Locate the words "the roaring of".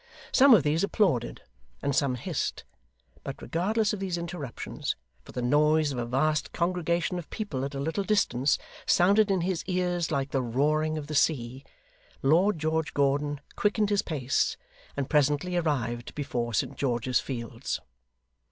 10.31-11.05